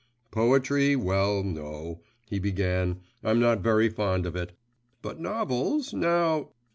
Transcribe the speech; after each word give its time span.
'Poetry; 0.31 0.95
well, 0.95 1.43
no,' 1.43 2.01
he 2.27 2.39
began; 2.39 3.01
'I'm 3.23 3.39
not 3.39 3.61
very 3.61 3.87
fond 3.87 4.25
of 4.25 4.35
it; 4.35 4.53
but 5.03 5.19
novels, 5.19 5.93
now. 5.93 6.53